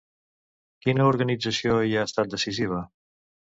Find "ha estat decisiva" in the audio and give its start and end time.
1.99-2.83